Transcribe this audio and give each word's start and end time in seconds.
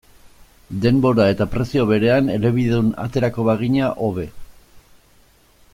Denbora 0.85 1.27
eta 1.33 1.47
prezio 1.55 1.85
berean 1.91 2.33
elebidun 2.37 2.89
aterako 3.05 3.47
bagina, 3.51 3.91
hobe. 4.07 4.27